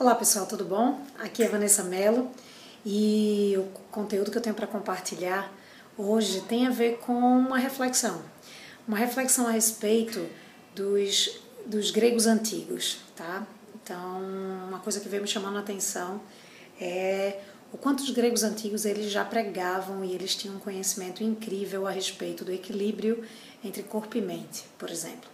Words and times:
Olá 0.00 0.14
pessoal, 0.14 0.46
tudo 0.46 0.64
bom? 0.64 0.98
Aqui 1.18 1.42
é 1.42 1.46
Vanessa 1.46 1.84
Mello 1.84 2.30
e 2.86 3.54
o 3.58 3.64
conteúdo 3.90 4.30
que 4.30 4.38
eu 4.38 4.40
tenho 4.40 4.56
para 4.56 4.66
compartilhar 4.66 5.52
hoje 5.94 6.40
tem 6.48 6.66
a 6.66 6.70
ver 6.70 6.96
com 7.00 7.12
uma 7.12 7.58
reflexão. 7.58 8.22
Uma 8.88 8.96
reflexão 8.96 9.46
a 9.46 9.50
respeito 9.50 10.26
dos, 10.74 11.42
dos 11.66 11.90
gregos 11.90 12.26
antigos, 12.26 13.00
tá? 13.14 13.46
Então, 13.74 14.22
uma 14.68 14.78
coisa 14.78 15.00
que 15.00 15.08
veio 15.10 15.20
me 15.20 15.28
chamando 15.28 15.58
a 15.58 15.60
atenção 15.60 16.22
é 16.80 17.38
o 17.70 17.76
quanto 17.76 18.00
os 18.02 18.08
gregos 18.08 18.42
antigos 18.42 18.86
eles 18.86 19.12
já 19.12 19.22
pregavam 19.22 20.02
e 20.02 20.14
eles 20.14 20.34
tinham 20.34 20.56
um 20.56 20.60
conhecimento 20.60 21.22
incrível 21.22 21.86
a 21.86 21.90
respeito 21.90 22.42
do 22.42 22.50
equilíbrio 22.50 23.22
entre 23.62 23.82
corpo 23.82 24.16
e 24.16 24.22
mente, 24.22 24.64
por 24.78 24.88
exemplo. 24.88 25.28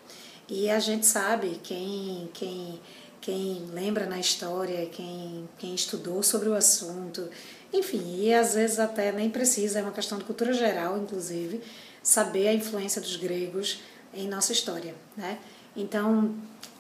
E 0.49 0.71
a 0.71 0.79
gente 0.79 1.05
sabe, 1.07 1.61
quem, 1.63 2.29
quem, 2.33 2.81
quem 3.27 3.67
lembra 3.73 4.07
na 4.07 4.21
história, 4.21 4.87
quem, 4.87 5.49
quem 5.59 5.75
estudou 5.75 6.23
sobre 6.23 6.49
o 6.49 6.55
assunto, 6.55 7.29
enfim, 7.73 8.21
e 8.21 8.33
às 8.33 8.55
vezes 8.55 8.79
até 8.79 9.11
nem 9.11 9.29
precisa, 9.29 9.81
é 9.81 9.83
uma 9.83 9.91
questão 9.91 10.17
de 10.17 10.23
cultura 10.23 10.53
geral, 10.53 10.97
inclusive, 10.97 11.61
saber 12.01 12.47
a 12.47 12.55
influência 12.55 13.01
dos 13.01 13.17
gregos 13.17 13.81
em 14.15 14.29
nossa 14.29 14.53
história, 14.53 14.95
né? 15.17 15.41
Então, 15.75 16.37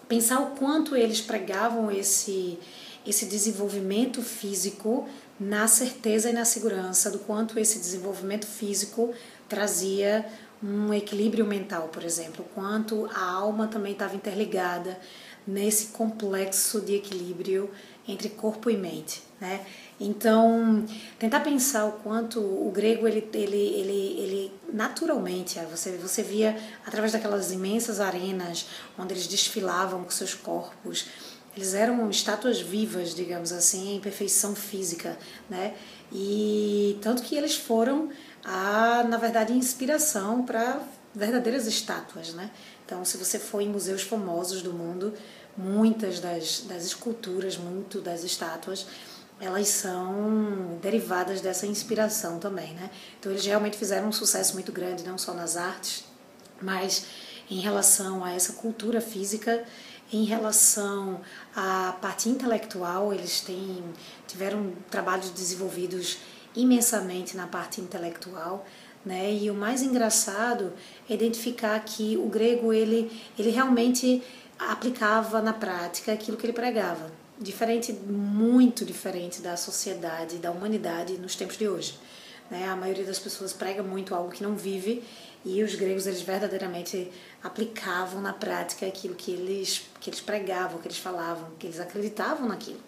pensar 0.09 0.38
o 0.38 0.55
quanto 0.55 0.95
eles 0.95 1.21
pregavam 1.21 1.91
esse 1.91 2.57
esse 3.05 3.27
desenvolvimento 3.27 4.23
físico 4.23 5.09
na 5.38 5.66
certeza 5.69 6.30
e 6.30 6.33
na 6.33 6.45
segurança 6.45 7.09
do 7.10 7.21
quanto 7.21 7.59
esse 7.59 7.79
desenvolvimento 7.79 8.47
físico 8.47 9.13
trazia 9.49 10.27
um 10.63 10.93
equilíbrio 10.93 11.45
mental, 11.45 11.88
por 11.88 12.02
exemplo, 12.02 12.45
o 12.45 12.55
quanto 12.55 13.09
a 13.13 13.30
alma 13.30 13.69
também 13.69 13.93
estava 13.93 14.16
interligada 14.16 14.99
nesse 15.47 15.89
complexo 15.89 16.81
de 16.81 16.95
equilíbrio 16.95 17.71
entre 18.09 18.29
corpo 18.31 18.71
e 18.71 18.77
mente, 18.77 19.23
né? 19.41 19.65
Então, 19.99 20.85
tentar 21.19 21.41
pensar 21.41 21.87
o 21.87 21.93
quanto 21.93 22.41
o 22.41 22.71
grego 22.71 23.09
ele 23.09 23.29
ele 23.33 23.57
ele, 23.57 24.21
ele 24.21 24.53
naturalmente, 24.73 25.59
você 25.71 25.97
você 25.97 26.23
via 26.23 26.57
através 26.85 27.13
daquelas 27.13 27.51
imensas 27.53 28.01
arenas 28.01 28.66
onde 28.99 29.15
eles 29.15 29.27
desfilavam 29.27 30.05
com 30.05 30.11
seus 30.11 30.35
corpos, 30.35 31.07
eles 31.57 31.73
eram 31.73 32.10
estátuas 32.10 32.60
vivas, 32.60 33.15
digamos 33.15 33.51
assim, 33.51 33.97
em 33.97 34.01
perfeição 34.01 34.55
física, 34.55 35.19
né? 35.49 35.75
E 36.13 36.99
tanto 37.01 37.23
que 37.23 37.35
eles 37.35 37.57
foram 37.57 38.10
a, 38.45 39.03
na 39.05 39.16
verdade, 39.16 39.53
inspiração 39.53 40.45
para 40.45 40.81
verdadeiras 41.15 41.66
estátuas, 41.66 42.35
né? 42.35 42.51
Então, 42.87 43.04
se 43.04 43.16
você 43.18 43.37
for 43.37 43.60
em 43.60 43.68
museus 43.68 44.02
famosos 44.02 44.62
do 44.62 44.73
mundo, 44.73 45.12
muitas 45.56 46.20
das, 46.20 46.60
das 46.68 46.84
esculturas, 46.84 47.56
muito 47.56 48.01
das 48.01 48.23
estátuas, 48.23 48.87
elas 49.40 49.68
são 49.68 50.79
derivadas 50.80 51.40
dessa 51.40 51.66
inspiração 51.66 52.38
também, 52.38 52.73
né? 52.74 52.88
Então, 53.18 53.32
eles 53.32 53.45
realmente 53.45 53.76
fizeram 53.76 54.09
um 54.09 54.12
sucesso 54.12 54.54
muito 54.54 54.70
grande, 54.70 55.02
não 55.02 55.18
só 55.18 55.34
nas 55.34 55.57
artes, 55.57 56.04
mas 56.62 57.04
em 57.51 57.59
relação 57.59 58.24
a 58.24 58.32
essa 58.32 58.52
cultura 58.52 59.01
física, 59.01 59.64
em 60.12 60.24
relação 60.24 61.20
à 61.54 61.92
parte 62.01 62.29
intelectual, 62.29 63.12
eles 63.12 63.40
têm, 63.40 63.82
tiveram 64.28 64.72
trabalhos 64.88 65.31
desenvolvidos 65.31 66.19
imensamente 66.54 67.37
na 67.37 67.48
parte 67.48 67.81
intelectual, 67.81 68.64
né? 69.06 69.32
E 69.32 69.49
o 69.49 69.54
mais 69.54 69.82
engraçado 69.82 70.72
é 71.09 71.15
identificar 71.15 71.78
que 71.78 72.16
o 72.16 72.28
grego 72.28 72.72
ele, 72.72 73.09
ele 73.38 73.50
realmente 73.50 74.21
aplicava 74.59 75.41
na 75.41 75.53
prática 75.53 76.12
aquilo 76.12 76.37
que 76.37 76.44
ele 76.44 76.53
pregava, 76.53 77.12
diferente, 77.38 77.93
muito 77.93 78.84
diferente 78.84 79.41
da 79.41 79.56
sociedade, 79.56 80.38
da 80.38 80.50
humanidade 80.50 81.12
nos 81.19 81.37
tempos 81.37 81.56
de 81.56 81.69
hoje. 81.69 81.97
Né? 82.50 82.69
A 82.69 82.75
maioria 82.75 83.04
das 83.04 83.21
pessoas 83.21 83.53
prega 83.53 83.82
muito 83.82 84.12
algo 84.12 84.31
que 84.31 84.43
não 84.43 84.56
vive 84.56 85.04
e 85.44 85.62
os 85.62 85.76
gregos 85.76 86.08
eles 86.08 86.22
verdadeiramente 86.22 87.08
aplicavam 87.44 88.20
na 88.20 88.32
prática 88.32 88.86
aquilo 88.86 89.14
que 89.14 89.31
eles 89.31 89.82
que 90.00 90.10
eles 90.10 90.20
pregavam, 90.20 90.81
que 90.81 90.88
eles 90.88 90.98
falavam, 90.98 91.50
que 91.60 91.66
eles 91.69 91.78
acreditavam 91.78 92.48
naquilo. 92.48 92.81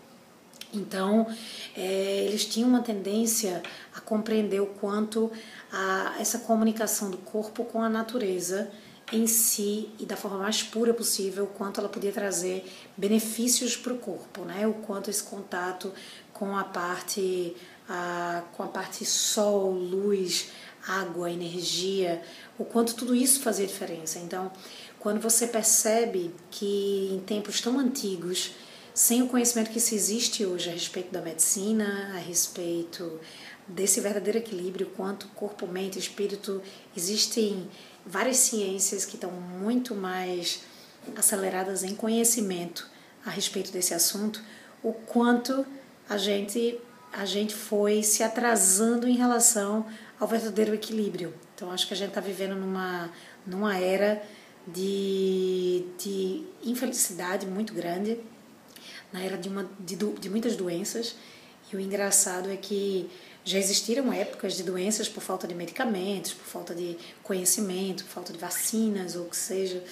Então, 0.72 1.26
é, 1.74 2.24
eles 2.26 2.44
tinham 2.44 2.68
uma 2.68 2.82
tendência 2.82 3.62
a 3.94 4.00
compreender 4.00 4.60
o 4.60 4.66
quanto 4.66 5.32
a, 5.72 6.16
essa 6.18 6.38
comunicação 6.40 7.10
do 7.10 7.18
corpo 7.18 7.64
com 7.64 7.82
a 7.82 7.88
natureza 7.88 8.70
em 9.12 9.26
si 9.26 9.90
e 9.98 10.04
da 10.04 10.16
forma 10.16 10.38
mais 10.38 10.62
pura 10.62 10.92
possível, 10.92 11.44
o 11.44 11.48
quanto 11.48 11.80
ela 11.80 11.88
podia 11.88 12.12
trazer 12.12 12.70
benefícios 12.96 13.76
para 13.76 13.92
o 13.92 13.98
corpo, 13.98 14.42
né? 14.42 14.66
O 14.66 14.74
quanto 14.74 15.08
esse 15.08 15.22
contato 15.22 15.92
com 16.32 16.56
a 16.56 16.64
parte 16.64 17.56
a, 17.88 18.42
com 18.52 18.62
a 18.62 18.66
parte 18.66 19.04
sol, 19.04 19.70
luz, 19.72 20.50
água, 20.86 21.30
energia, 21.30 22.22
o 22.58 22.64
quanto 22.64 22.94
tudo 22.94 23.14
isso 23.14 23.40
fazia 23.40 23.66
diferença. 23.66 24.18
Então, 24.18 24.52
quando 24.98 25.20
você 25.20 25.46
percebe 25.46 26.34
que 26.50 27.10
em 27.12 27.20
tempos 27.20 27.60
tão 27.60 27.78
antigos 27.78 28.52
sem 28.92 29.22
o 29.22 29.28
conhecimento 29.28 29.70
que 29.70 29.78
se 29.78 29.94
existe 29.94 30.44
hoje 30.44 30.68
a 30.68 30.72
respeito 30.72 31.12
da 31.12 31.22
medicina, 31.22 32.12
a 32.14 32.18
respeito 32.18 33.20
desse 33.68 34.00
verdadeiro 34.00 34.38
equilíbrio, 34.38 34.86
quanto 34.96 35.28
corpo, 35.28 35.66
mente, 35.66 35.98
espírito, 35.98 36.62
existem 36.96 37.68
várias 38.04 38.38
ciências 38.38 39.04
que 39.04 39.16
estão 39.16 39.30
muito 39.30 39.94
mais 39.94 40.62
aceleradas 41.16 41.84
em 41.84 41.94
conhecimento 41.94 42.88
a 43.24 43.30
respeito 43.30 43.70
desse 43.70 43.92
assunto, 43.92 44.42
o 44.82 44.92
quanto 44.92 45.66
a 46.08 46.16
gente 46.16 46.78
a 47.10 47.24
gente 47.24 47.54
foi 47.54 48.02
se 48.02 48.22
atrasando 48.22 49.08
em 49.08 49.16
relação 49.16 49.86
ao 50.20 50.28
verdadeiro 50.28 50.74
equilíbrio. 50.74 51.32
Então 51.54 51.70
acho 51.70 51.86
que 51.86 51.94
a 51.94 51.96
gente 51.96 52.10
está 52.10 52.20
vivendo 52.20 52.54
numa 52.54 53.10
numa 53.46 53.78
era 53.78 54.22
de, 54.66 55.86
de 55.98 56.44
infelicidade 56.62 57.46
muito 57.46 57.72
grande 57.72 58.20
na 59.10 59.22
era 59.22 59.38
de, 59.38 59.48
uma, 59.48 59.68
de, 59.80 59.96
de 59.96 60.28
muitas 60.28 60.54
doenças. 60.56 61.16
E 61.72 61.76
o 61.76 61.80
engraçado 61.80 62.50
é 62.50 62.56
que 62.56 63.10
já 63.44 63.58
existiram 63.58 64.12
épocas 64.12 64.56
de 64.56 64.62
doenças 64.62 65.08
por 65.08 65.22
falta 65.22 65.46
de 65.46 65.54
medicamentos, 65.54 66.32
por 66.32 66.44
falta 66.44 66.74
de 66.74 66.96
conhecimento, 67.22 68.04
por 68.04 68.10
falta 68.10 68.32
de 68.32 68.38
vacinas, 68.38 69.16
ou 69.16 69.24
que 69.24 69.36
seja, 69.36 69.82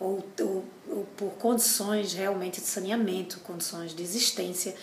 ou, 0.00 0.24
ou, 0.40 0.64
ou, 0.88 1.04
por 1.16 1.30
condições 1.32 2.14
realmente 2.14 2.60
de 2.60 2.66
saneamento, 2.66 3.40
condições 3.40 3.94
de 3.94 4.02
existência. 4.02 4.74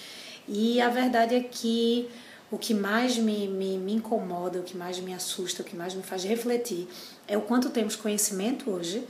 E 0.48 0.80
a 0.80 0.90
verdade 0.90 1.36
é 1.36 1.42
que 1.42 2.10
o 2.52 2.58
que 2.58 2.74
mais 2.74 3.18
me, 3.18 3.48
me, 3.48 3.78
me 3.78 3.94
incomoda, 3.94 4.60
o 4.60 4.64
que 4.64 4.76
mais 4.76 5.00
me 5.00 5.14
assusta, 5.14 5.62
o 5.62 5.66
que 5.66 5.76
mais 5.76 5.94
me 5.94 6.04
faz 6.04 6.24
refletir 6.24 6.88
é 7.28 7.38
o 7.38 7.42
quanto 7.42 7.70
temos 7.70 7.96
conhecimento 7.96 8.72
hoje 8.72 9.04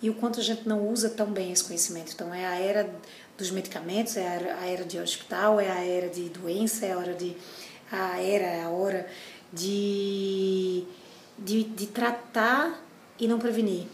e 0.00 0.10
o 0.10 0.14
quanto 0.14 0.38
a 0.38 0.42
gente 0.42 0.68
não 0.68 0.88
usa 0.88 1.08
tão 1.08 1.32
bem 1.32 1.50
esse 1.50 1.64
conhecimento. 1.64 2.12
Então, 2.12 2.32
é 2.32 2.44
a 2.44 2.56
era 2.56 2.94
dos 3.36 3.50
medicamentos, 3.50 4.16
é 4.16 4.54
a 4.60 4.66
era 4.66 4.84
de 4.84 4.98
hospital, 4.98 5.60
é 5.60 5.70
a 5.70 5.84
era 5.84 6.08
de 6.08 6.28
doença, 6.28 6.86
é 6.86 6.92
a 6.92 6.98
hora 6.98 7.14
de 7.14 7.36
a 7.90 8.20
era, 8.20 8.44
é 8.44 8.62
a 8.62 8.68
hora 8.68 9.06
de, 9.52 10.84
de, 11.38 11.64
de 11.64 11.86
tratar 11.86 12.80
e 13.18 13.28
não 13.28 13.38
prevenir. 13.38 13.86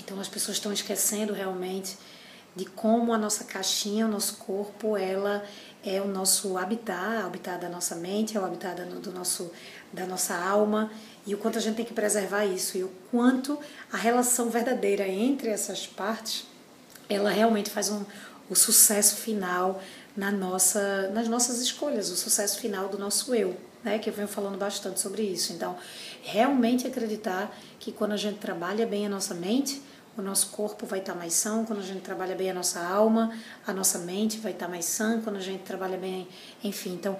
Então 0.00 0.20
as 0.20 0.28
pessoas 0.28 0.56
estão 0.56 0.72
esquecendo 0.72 1.32
realmente 1.32 1.96
de 2.56 2.64
como 2.64 3.12
a 3.12 3.18
nossa 3.18 3.44
caixinha, 3.44 4.06
o 4.06 4.10
nosso 4.10 4.38
corpo, 4.38 4.96
ela 4.96 5.44
é 5.84 6.00
o 6.00 6.08
nosso 6.08 6.58
habitat, 6.58 7.22
o 7.22 7.26
habitat 7.26 7.60
da 7.60 7.68
nossa 7.68 7.94
mente, 7.94 8.36
é 8.36 8.40
o 8.40 8.44
habitat 8.44 8.82
do 8.82 9.12
nosso, 9.12 9.52
da 9.92 10.06
nossa 10.06 10.34
alma 10.34 10.90
e 11.26 11.34
o 11.34 11.38
quanto 11.38 11.58
a 11.58 11.60
gente 11.60 11.76
tem 11.76 11.84
que 11.84 11.92
preservar 11.92 12.46
isso 12.46 12.76
e 12.76 12.82
o 12.82 12.90
quanto 13.10 13.58
a 13.92 13.96
relação 13.96 14.50
verdadeira 14.50 15.06
entre 15.06 15.50
essas 15.50 15.86
partes, 15.86 16.46
ela 17.08 17.30
realmente 17.30 17.70
faz 17.70 17.90
um, 17.90 18.04
o 18.48 18.54
sucesso 18.54 19.16
final 19.16 19.80
na 20.16 20.30
nossa, 20.32 21.08
nas 21.10 21.28
nossas 21.28 21.60
escolhas, 21.60 22.10
o 22.10 22.16
sucesso 22.16 22.58
final 22.58 22.88
do 22.88 22.98
nosso 22.98 23.34
eu, 23.34 23.56
né? 23.84 23.98
Que 23.98 24.10
eu 24.10 24.14
venho 24.14 24.28
falando 24.28 24.58
bastante 24.58 25.00
sobre 25.00 25.22
isso. 25.22 25.52
Então, 25.52 25.76
realmente 26.22 26.86
acreditar 26.86 27.56
que 27.78 27.92
quando 27.92 28.12
a 28.12 28.16
gente 28.16 28.38
trabalha 28.38 28.86
bem 28.86 29.06
a 29.06 29.08
nossa 29.08 29.34
mente, 29.34 29.80
o 30.16 30.22
nosso 30.22 30.48
corpo 30.48 30.84
vai 30.84 30.98
estar 30.98 31.14
mais 31.14 31.34
são, 31.34 31.64
quando 31.64 31.78
a 31.78 31.84
gente 31.84 32.00
trabalha 32.00 32.34
bem 32.34 32.50
a 32.50 32.54
nossa 32.54 32.80
alma, 32.80 33.32
a 33.64 33.72
nossa 33.72 33.98
mente 34.00 34.38
vai 34.38 34.50
estar 34.50 34.66
mais 34.66 34.84
sã, 34.84 35.20
quando 35.20 35.36
a 35.36 35.40
gente 35.40 35.62
trabalha 35.62 35.96
bem, 35.96 36.26
enfim. 36.64 36.94
Então, 36.94 37.16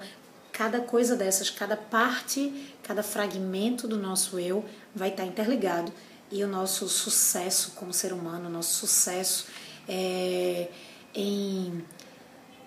cada 0.51 0.81
coisa 0.81 1.15
dessas, 1.15 1.49
cada 1.49 1.77
parte, 1.77 2.73
cada 2.83 3.01
fragmento 3.01 3.87
do 3.87 3.97
nosso 3.97 4.37
eu 4.37 4.65
vai 4.93 5.09
estar 5.09 5.23
interligado 5.23 5.93
e 6.29 6.43
o 6.43 6.47
nosso 6.47 6.89
sucesso 6.89 7.71
como 7.75 7.93
ser 7.93 8.11
humano, 8.11 8.49
o 8.49 8.51
nosso 8.51 8.73
sucesso 8.85 9.47
é, 9.87 10.67
em 11.13 11.83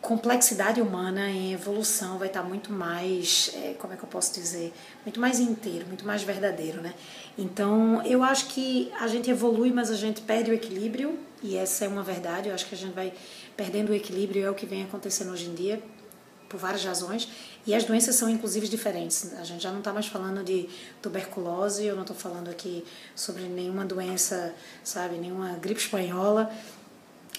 complexidade 0.03 0.81
humana 0.81 1.31
em 1.31 1.53
evolução 1.53 2.19
vai 2.19 2.27
estar 2.27 2.43
muito 2.43 2.73
mais, 2.73 3.53
é, 3.55 3.75
como 3.79 3.95
é 3.95 3.97
que 3.97 4.03
eu 4.03 4.09
posso 4.09 4.35
dizer, 4.35 4.73
muito 5.07 5.21
mais 5.21 5.39
inteiro, 5.39 5.87
muito 5.87 6.05
mais 6.05 6.25
verdadeiro, 6.25 6.83
né? 6.83 6.93
Então, 7.39 8.05
eu 8.05 8.25
acho 8.25 8.47
que 8.47 8.93
a 8.99 9.07
gente 9.07 9.31
evolui, 9.31 9.73
mas 9.73 9.93
a 9.93 9.95
gente 9.95 10.21
perde 10.21 10.51
o 10.51 10.55
equilíbrio, 10.55 11.17
e 11.41 11.57
essa 11.57 11.85
é 11.85 11.89
uma 11.89 12.03
verdade, 12.03 12.49
eu 12.49 12.55
acho 12.55 12.67
que 12.67 12.75
a 12.75 12.79
gente 12.79 12.93
vai 12.93 13.13
perdendo 13.57 13.91
o 13.91 13.95
equilíbrio, 13.95 14.45
é 14.45 14.51
o 14.51 14.55
que 14.55 14.67
vem 14.67 14.83
acontecendo 14.83 15.31
hoje 15.31 15.49
em 15.49 15.55
dia, 15.55 15.81
por 16.49 16.59
várias 16.59 16.85
razões, 16.85 17.29
e 17.65 17.73
as 17.73 17.85
doenças 17.85 18.17
são 18.17 18.29
inclusive 18.29 18.69
diferentes. 18.69 19.33
A 19.39 19.45
gente 19.45 19.63
já 19.63 19.71
não 19.71 19.79
está 19.79 19.93
mais 19.93 20.07
falando 20.07 20.43
de 20.45 20.69
tuberculose, 21.01 21.87
eu 21.87 21.95
não 21.95 22.03
estou 22.03 22.17
falando 22.17 22.51
aqui 22.51 22.85
sobre 23.15 23.45
nenhuma 23.45 23.85
doença, 23.85 24.53
sabe, 24.83 25.17
nenhuma 25.17 25.53
gripe 25.55 25.81
espanhola, 25.81 26.53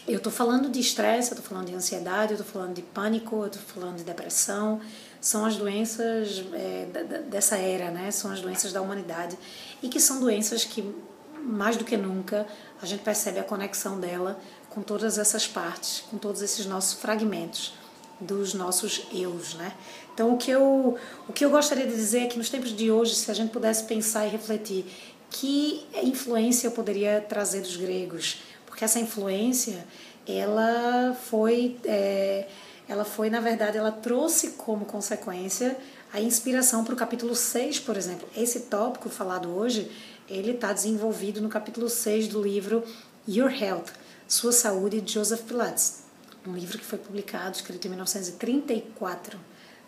eu 0.07 0.17
estou 0.17 0.31
falando 0.31 0.69
de 0.69 0.79
estresse, 0.79 1.31
eu 1.31 1.37
estou 1.37 1.49
falando 1.49 1.67
de 1.67 1.75
ansiedade, 1.75 2.33
eu 2.33 2.37
estou 2.37 2.51
falando 2.51 2.73
de 2.73 2.81
pânico, 2.81 3.37
eu 3.37 3.47
estou 3.47 3.61
falando 3.61 3.97
de 3.97 4.03
depressão. 4.03 4.81
São 5.21 5.45
as 5.45 5.55
doenças 5.55 6.43
é, 6.53 6.87
dessa 7.29 7.55
era, 7.55 7.89
né? 7.89 8.11
São 8.11 8.31
as 8.31 8.41
doenças 8.41 8.73
da 8.73 8.81
humanidade 8.81 9.37
e 9.81 9.87
que 9.87 9.99
são 9.99 10.19
doenças 10.19 10.65
que 10.65 10.93
mais 11.41 11.77
do 11.77 11.83
que 11.83 11.95
nunca 11.97 12.47
a 12.81 12.85
gente 12.85 13.03
percebe 13.03 13.39
a 13.39 13.43
conexão 13.43 13.99
dela 13.99 14.39
com 14.69 14.81
todas 14.81 15.17
essas 15.17 15.47
partes, 15.47 16.03
com 16.09 16.17
todos 16.17 16.41
esses 16.41 16.65
nossos 16.65 16.93
fragmentos 16.99 17.73
dos 18.19 18.53
nossos 18.53 19.05
eus, 19.13 19.53
né? 19.55 19.73
Então 20.13 20.33
o 20.33 20.37
que 20.37 20.51
eu 20.51 20.97
o 21.27 21.33
que 21.33 21.43
eu 21.43 21.49
gostaria 21.49 21.85
de 21.85 21.95
dizer 21.95 22.23
é 22.23 22.27
que 22.27 22.37
nos 22.37 22.49
tempos 22.49 22.75
de 22.75 22.91
hoje, 22.91 23.15
se 23.15 23.29
a 23.29 23.33
gente 23.33 23.51
pudesse 23.51 23.85
pensar 23.85 24.25
e 24.25 24.29
refletir 24.29 24.85
que 25.29 25.85
influência 26.03 26.67
eu 26.67 26.71
poderia 26.71 27.19
trazer 27.21 27.61
dos 27.61 27.75
gregos, 27.75 28.41
porque 28.73 28.83
essa 28.83 28.99
influência 28.99 29.85
ela 30.27 31.13
foi 31.13 31.77
é, 31.85 32.47
ela 32.89 33.05
foi 33.05 33.29
na 33.29 33.39
verdade 33.39 33.77
ela 33.77 33.91
trouxe 33.91 34.53
como 34.53 34.83
consequência 34.83 35.77
a 36.11 36.19
inspiração 36.19 36.83
para 36.83 36.95
o 36.95 36.97
capítulo 36.97 37.35
6, 37.35 37.81
por 37.81 37.95
exemplo. 37.95 38.27
Esse 38.35 38.61
tópico 38.61 39.09
falado 39.09 39.55
hoje, 39.55 39.91
ele 40.27 40.53
está 40.53 40.73
desenvolvido 40.73 41.39
no 41.39 41.49
capítulo 41.49 41.87
6 41.87 42.29
do 42.29 42.41
livro 42.41 42.83
Your 43.27 43.51
Health, 43.51 43.91
Sua 44.27 44.51
Saúde, 44.51 45.01
de 45.01 45.13
Joseph 45.13 45.41
Pilates. 45.43 46.01
Um 46.47 46.55
livro 46.55 46.79
que 46.79 46.85
foi 46.85 46.97
publicado, 46.97 47.55
escrito 47.55 47.85
em 47.85 47.89
1934, 47.91 49.39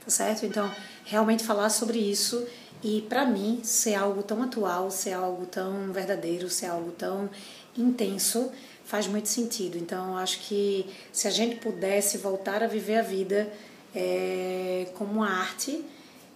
tá 0.04 0.12
certo? 0.12 0.46
Então, 0.46 0.72
realmente 1.06 1.44
falar 1.44 1.70
sobre 1.70 1.98
isso 1.98 2.46
e 2.84 3.02
para 3.02 3.26
mim 3.26 3.62
ser 3.64 3.96
algo 3.96 4.22
tão 4.22 4.44
atual, 4.44 4.92
ser 4.92 5.14
algo 5.14 5.48
tão 5.48 5.92
verdadeiro, 5.92 6.50
ser 6.52 6.68
algo 6.68 6.92
tão 6.92 7.30
intenso, 7.78 8.52
faz 8.86 9.08
muito 9.08 9.28
sentido. 9.28 9.78
Então, 9.78 10.16
acho 10.18 10.40
que 10.42 10.86
se 11.12 11.28
a 11.28 11.32
gente 11.32 11.56
pudesse 11.58 12.18
voltar 12.18 12.64
a 12.64 12.68
viver 12.68 12.98
a 12.98 13.02
vida 13.02 13.52
é, 13.94 14.88
como 14.96 15.14
uma 15.14 15.30
arte, 15.30 15.84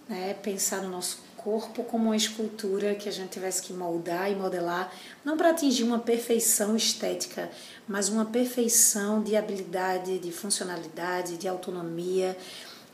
né, 0.08 0.34
pensar 0.42 0.82
no 0.82 0.88
nosso 0.88 1.30
corpo 1.36 1.82
como 1.84 2.06
uma 2.06 2.16
escultura 2.16 2.94
que 2.94 3.08
a 3.08 3.12
gente 3.12 3.30
tivesse 3.30 3.62
que 3.62 3.72
moldar 3.72 4.30
e 4.30 4.34
modelar, 4.34 4.92
não 5.24 5.36
para 5.36 5.50
atingir 5.50 5.84
uma 5.84 5.98
perfeição 5.98 6.76
estética, 6.76 7.50
mas 7.88 8.08
uma 8.08 8.26
perfeição 8.26 9.22
de 9.22 9.36
habilidade, 9.36 10.18
de 10.18 10.32
funcionalidade, 10.32 11.38
de 11.38 11.48
autonomia, 11.48 12.36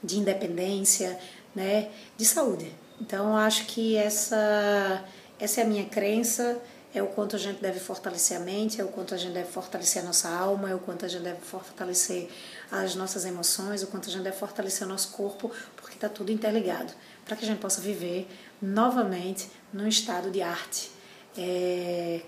de 0.03 0.19
independência, 0.19 1.19
né, 1.55 1.89
de 2.17 2.25
saúde. 2.25 2.73
Então, 3.01 3.37
acho 3.37 3.67
que 3.67 3.97
essa, 3.97 5.05
essa 5.41 5.61
é 5.61 5.65
a 5.65 5.67
minha 5.67 5.85
crença 5.85 6.61
é 6.99 7.03
o 7.03 7.09
quanto 7.09 7.37
a 7.37 7.39
gente 7.39 7.61
deve 7.61 7.79
fortalecer 7.79 8.37
a 8.37 8.41
mente, 8.41 8.81
é 8.81 8.85
o 8.85 8.89
quanto 8.89 9.15
a 9.15 9.19
gente 9.19 9.33
deve 9.33 9.51
fortalecer 9.51 10.03
a 10.03 10.07
nossa 10.07 10.29
alma, 10.29 10.71
é 10.71 10.75
o 10.75 10.79
quanto 10.79 11.05
a 11.05 11.09
gente 11.09 11.23
deve 11.23 11.41
fortalecer 11.41 12.29
as 12.71 12.95
nossas 12.95 13.25
emoções, 13.25 13.83
o 13.83 13.89
quanto 13.89 14.09
a 14.09 14.13
gente 14.13 14.23
deve 14.23 14.37
fortalecer 14.37 14.87
o 14.87 14.91
nosso 14.91 15.11
corpo, 15.11 15.51
porque 15.77 15.95
está 15.95 16.09
tudo 16.09 16.33
interligado, 16.33 16.93
para 17.25 17.37
que 17.37 17.45
a 17.45 17.49
gente 17.49 17.59
possa 17.59 17.81
viver 17.81 18.29
novamente 18.63 19.51
num 19.73 19.87
estado 19.87 20.31
de 20.31 20.41
arte. 20.41 20.91
É 21.37 22.23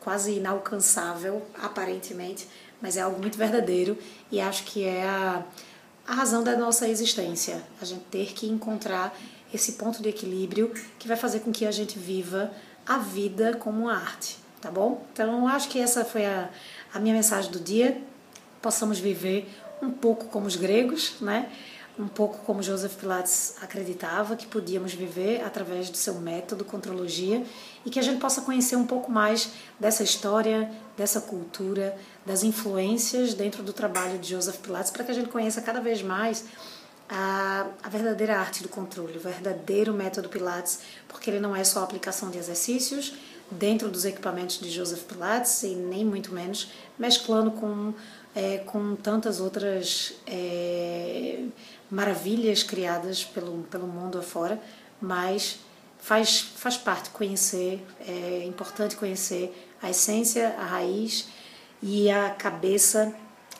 quase 0.00 0.32
inalcançável, 0.32 1.42
aparentemente, 1.54 2.46
mas 2.80 2.96
é 2.96 3.00
algo 3.00 3.18
muito 3.18 3.38
verdadeiro 3.38 3.98
e 4.30 4.40
acho 4.40 4.64
que 4.64 4.84
é 4.84 5.02
a, 5.02 5.42
a 6.06 6.14
razão 6.14 6.44
da 6.44 6.56
nossa 6.56 6.86
existência, 6.86 7.62
a 7.80 7.84
gente 7.84 8.04
ter 8.04 8.32
que 8.34 8.46
encontrar 8.46 9.18
esse 9.52 9.72
ponto 9.72 10.02
de 10.02 10.08
equilíbrio 10.08 10.72
que 10.98 11.08
vai 11.08 11.16
fazer 11.16 11.40
com 11.40 11.52
que 11.52 11.64
a 11.64 11.70
gente 11.70 11.98
viva 11.98 12.52
a 12.86 12.98
vida 12.98 13.56
como 13.56 13.88
arte, 13.88 14.38
tá 14.60 14.70
bom? 14.70 15.04
Então, 15.12 15.46
acho 15.48 15.68
que 15.68 15.78
essa 15.78 16.04
foi 16.04 16.26
a, 16.26 16.50
a 16.92 16.98
minha 16.98 17.14
mensagem 17.14 17.50
do 17.50 17.58
dia. 17.58 18.00
Possamos 18.60 18.98
viver 18.98 19.48
um 19.82 19.90
pouco 19.90 20.26
como 20.26 20.46
os 20.46 20.56
gregos, 20.56 21.14
né? 21.20 21.50
Um 21.96 22.08
pouco 22.08 22.38
como 22.38 22.60
Joseph 22.60 22.94
Pilates 22.96 23.54
acreditava 23.62 24.34
que 24.34 24.48
podíamos 24.48 24.92
viver 24.92 25.44
através 25.44 25.88
do 25.88 25.96
seu 25.96 26.14
método, 26.14 26.64
contrologia, 26.64 27.44
e 27.86 27.90
que 27.90 28.00
a 28.00 28.02
gente 28.02 28.20
possa 28.20 28.40
conhecer 28.40 28.74
um 28.74 28.86
pouco 28.86 29.12
mais 29.12 29.50
dessa 29.78 30.02
história, 30.02 30.68
dessa 30.96 31.20
cultura, 31.20 31.96
das 32.26 32.42
influências 32.42 33.32
dentro 33.32 33.62
do 33.62 33.72
trabalho 33.72 34.18
de 34.18 34.30
Joseph 34.30 34.56
Pilates, 34.56 34.90
para 34.90 35.04
que 35.04 35.12
a 35.12 35.14
gente 35.14 35.28
conheça 35.28 35.60
cada 35.60 35.80
vez 35.80 36.02
mais 36.02 36.44
a, 37.08 37.66
a 37.82 37.88
verdadeira 37.88 38.38
arte 38.38 38.62
do 38.62 38.68
controle, 38.68 39.16
o 39.16 39.20
verdadeiro 39.20 39.92
método 39.92 40.28
Pilates, 40.28 40.80
porque 41.08 41.30
ele 41.30 41.40
não 41.40 41.54
é 41.54 41.62
só 41.64 41.82
aplicação 41.82 42.30
de 42.30 42.38
exercícios 42.38 43.14
dentro 43.50 43.88
dos 43.88 44.04
equipamentos 44.04 44.58
de 44.58 44.70
Joseph 44.70 45.02
Pilates 45.02 45.62
e 45.62 45.74
nem 45.74 46.04
muito 46.04 46.32
menos 46.32 46.70
mesclando 46.98 47.50
com, 47.50 47.92
é, 48.34 48.58
com 48.58 48.96
tantas 48.96 49.40
outras 49.40 50.14
é, 50.26 51.44
maravilhas 51.90 52.62
criadas 52.62 53.22
pelo, 53.22 53.62
pelo 53.64 53.86
mundo 53.86 54.18
afora, 54.18 54.60
mas 55.00 55.58
faz, 55.98 56.40
faz 56.40 56.76
parte 56.76 57.10
conhecer, 57.10 57.84
é 58.06 58.44
importante 58.44 58.96
conhecer 58.96 59.70
a 59.82 59.90
essência, 59.90 60.54
a 60.58 60.64
raiz 60.64 61.28
e 61.82 62.10
a 62.10 62.30
cabeça 62.30 63.14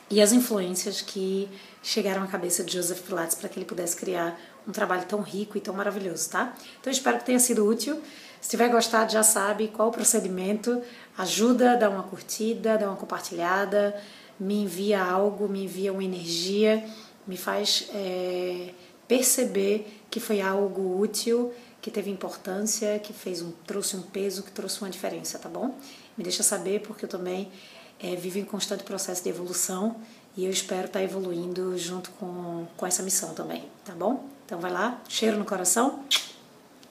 e 0.09 0.21
as 0.21 0.31
influências 0.31 1.01
que 1.01 1.49
chegaram 1.81 2.23
à 2.23 2.27
cabeça 2.27 2.63
de 2.63 2.73
Joseph 2.73 3.01
Pilates 3.01 3.35
para 3.35 3.49
que 3.49 3.57
ele 3.57 3.65
pudesse 3.65 3.95
criar 3.95 4.39
um 4.67 4.71
trabalho 4.71 5.05
tão 5.05 5.21
rico 5.21 5.57
e 5.57 5.61
tão 5.61 5.73
maravilhoso, 5.73 6.29
tá? 6.29 6.55
Então 6.79 6.91
espero 6.91 7.19
que 7.19 7.25
tenha 7.25 7.39
sido 7.39 7.65
útil. 7.65 8.01
Se 8.41 8.49
tiver 8.49 8.69
gostado, 8.69 9.11
já 9.11 9.23
sabe 9.23 9.67
qual 9.69 9.89
o 9.89 9.91
procedimento. 9.91 10.81
Ajuda, 11.17 11.75
dá 11.75 11.89
uma 11.89 12.03
curtida, 12.03 12.77
dá 12.77 12.87
uma 12.87 12.95
compartilhada, 12.95 13.95
me 14.39 14.63
envia 14.63 15.03
algo, 15.03 15.47
me 15.47 15.63
envia 15.63 15.91
uma 15.91 16.03
energia, 16.03 16.85
me 17.25 17.37
faz 17.37 17.87
é, 17.93 18.73
perceber 19.07 20.01
que 20.09 20.19
foi 20.19 20.41
algo 20.41 20.99
útil, 20.99 21.53
que 21.81 21.89
teve 21.89 22.09
importância, 22.09 22.99
que 22.99 23.13
fez 23.13 23.41
um, 23.41 23.51
trouxe 23.65 23.95
um 23.95 24.01
peso, 24.01 24.43
que 24.43 24.51
trouxe 24.51 24.81
uma 24.81 24.89
diferença, 24.89 25.37
tá 25.39 25.49
bom? 25.49 25.75
Me 26.17 26.23
deixa 26.23 26.43
saber 26.43 26.81
porque 26.81 27.05
eu 27.05 27.09
também 27.09 27.51
é, 27.99 28.15
vivo 28.15 28.39
em 28.39 28.45
constante 28.45 28.83
processo 28.83 29.23
de 29.23 29.29
evolução 29.29 29.95
e 30.37 30.45
eu 30.45 30.51
espero 30.51 30.87
estar 30.87 31.01
evoluindo 31.01 31.77
junto 31.77 32.11
com, 32.11 32.67
com 32.75 32.85
essa 32.85 33.01
missão 33.01 33.33
também, 33.33 33.63
tá 33.83 33.93
bom? 33.93 34.27
Então 34.45 34.59
vai 34.59 34.71
lá, 34.71 35.01
cheiro 35.07 35.37
no 35.37 35.45
coração 35.45 36.03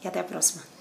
e 0.02 0.08
até 0.08 0.20
a 0.20 0.24
próxima. 0.24 0.73